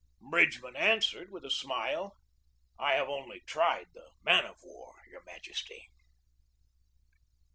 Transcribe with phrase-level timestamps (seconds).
[0.31, 2.17] Bridgeman answered, with a smile:
[2.79, 5.91] "I have only tried the man of war, your Majesty."